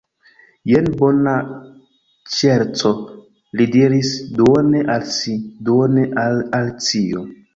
"Jen 0.69 0.87
bona 1.01 1.33
ŝerco," 2.37 2.93
li 3.61 3.67
diris, 3.77 4.11
duone 4.39 4.83
al 4.97 5.05
si, 5.19 5.37
duone 5.69 6.07
al 6.25 6.41
Alicio. 6.61 7.23